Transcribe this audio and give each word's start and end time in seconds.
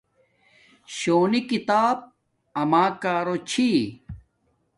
شونی 0.95 1.41
کتاب 1.51 1.97
اما 2.61 2.83
کارو 3.03 3.35
چھی 3.49 3.69